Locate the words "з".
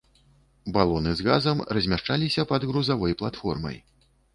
1.21-1.29